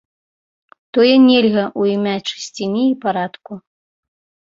Тое 0.97 1.11
нельга 1.27 1.65
у 1.83 1.87
імя 1.93 2.17
чысціні 2.27 2.83
і 2.91 2.95
парадку. 3.07 3.51